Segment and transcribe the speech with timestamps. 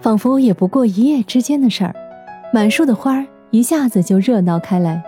[0.00, 1.94] 仿佛也不过一夜之间的事儿，
[2.54, 5.02] 满树的花儿一下子就热闹开来。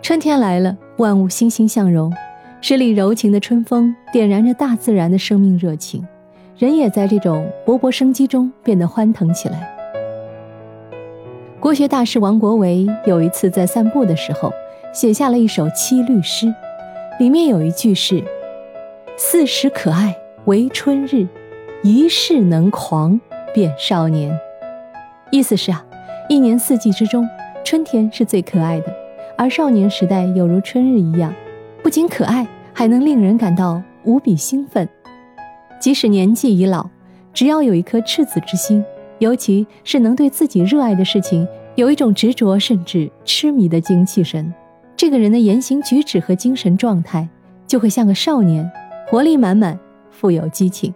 [0.00, 2.12] 春天来了，万物欣欣向荣，
[2.60, 6.06] 十里柔情的春风点燃着大自然的生命热情，
[6.56, 9.68] 人也在这种勃勃生机中变得欢腾起来。
[11.58, 14.52] 国学大师王国维有一次在散步的时候，
[14.92, 16.54] 写下了一首七律诗，
[17.18, 18.22] 里面有一句是
[19.18, 21.26] ：“四时可爱为春日，
[21.82, 23.20] 一世能狂。”
[23.52, 24.36] 变少年，
[25.30, 25.84] 意思是啊，
[26.28, 27.28] 一年四季之中，
[27.64, 28.94] 春天是最可爱的，
[29.36, 31.34] 而少年时代有如春日一样，
[31.82, 34.88] 不仅可爱，还能令人感到无比兴奋。
[35.78, 36.88] 即使年纪已老，
[37.32, 38.84] 只要有一颗赤子之心，
[39.18, 44.52] 尤其是能对自己热爱的事情有一种执着甚至痴迷的精气神，
[44.96, 47.28] 这个人的言行举止和精神状态
[47.66, 48.70] 就会像个少年，
[49.08, 49.78] 活力满满，
[50.10, 50.92] 富有激情。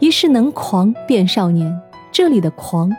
[0.00, 1.80] 一世能狂变少年，
[2.10, 2.90] 这里的狂，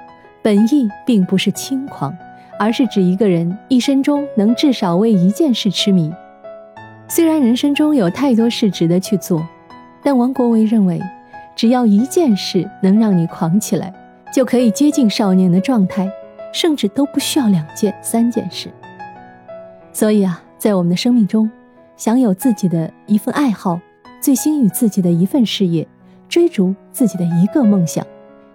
[0.42, 2.16] 本意并不是轻狂，
[2.58, 6.12] 而是指一个人一生中能至少为一件事痴迷。
[7.08, 9.46] 虽然人生中有太多事值得去做，
[10.02, 11.00] 但王国维认为，
[11.56, 13.94] 只要一件事能让你狂起来，
[14.34, 16.10] 就可以接近少年的状态，
[16.54, 18.72] 甚至都不需要两件、三件事。
[19.92, 21.52] 所以啊，在我们的生命中，
[21.98, 23.80] 享有自己的一份爱好，
[24.22, 25.86] 醉心于自己的一份事业。
[26.28, 28.06] 追逐自己的一个梦想，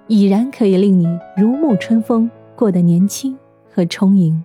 [0.06, 3.36] 已然可以令你如沐春风，过得年轻
[3.72, 4.42] 和充盈。